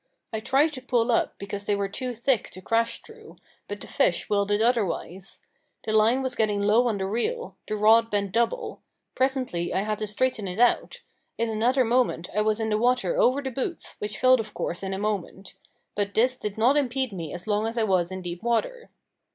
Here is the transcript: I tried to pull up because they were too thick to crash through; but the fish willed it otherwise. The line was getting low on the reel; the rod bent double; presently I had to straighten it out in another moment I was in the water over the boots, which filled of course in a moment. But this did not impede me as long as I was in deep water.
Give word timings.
I 0.33 0.39
tried 0.39 0.73
to 0.73 0.81
pull 0.81 1.11
up 1.11 1.37
because 1.37 1.65
they 1.65 1.75
were 1.75 1.87
too 1.87 2.15
thick 2.15 2.49
to 2.53 2.61
crash 2.63 3.03
through; 3.03 3.35
but 3.67 3.79
the 3.79 3.85
fish 3.85 4.31
willed 4.31 4.49
it 4.49 4.59
otherwise. 4.59 5.41
The 5.85 5.93
line 5.93 6.23
was 6.23 6.33
getting 6.33 6.59
low 6.59 6.87
on 6.87 6.97
the 6.97 7.05
reel; 7.05 7.55
the 7.67 7.75
rod 7.75 8.09
bent 8.09 8.31
double; 8.31 8.81
presently 9.13 9.71
I 9.71 9.81
had 9.81 9.99
to 9.99 10.07
straighten 10.07 10.47
it 10.47 10.57
out 10.57 11.01
in 11.37 11.51
another 11.51 11.85
moment 11.85 12.31
I 12.35 12.41
was 12.41 12.59
in 12.59 12.69
the 12.71 12.79
water 12.79 13.15
over 13.15 13.43
the 13.43 13.51
boots, 13.51 13.95
which 13.99 14.17
filled 14.17 14.39
of 14.39 14.55
course 14.55 14.81
in 14.81 14.95
a 14.95 14.97
moment. 14.97 15.53
But 15.93 16.15
this 16.15 16.35
did 16.35 16.57
not 16.57 16.77
impede 16.77 17.13
me 17.13 17.31
as 17.31 17.45
long 17.45 17.67
as 17.67 17.77
I 17.77 17.83
was 17.83 18.11
in 18.11 18.23
deep 18.23 18.41
water. 18.41 18.89